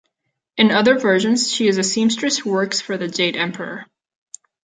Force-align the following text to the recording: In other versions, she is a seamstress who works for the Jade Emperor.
In 0.57 0.71
other 0.71 0.97
versions, 0.97 1.51
she 1.53 1.67
is 1.67 1.77
a 1.77 1.83
seamstress 1.83 2.39
who 2.39 2.49
works 2.49 2.81
for 2.81 2.97
the 2.97 3.07
Jade 3.07 3.37
Emperor. 3.37 3.85